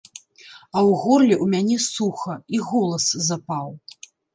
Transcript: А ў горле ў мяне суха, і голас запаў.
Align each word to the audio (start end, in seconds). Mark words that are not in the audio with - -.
А 0.75 0.79
ў 0.85 0.91
горле 1.01 1.31
ў 1.37 1.45
мяне 1.53 1.77
суха, 1.91 2.33
і 2.57 2.67
голас 2.75 3.05
запаў. 3.31 3.67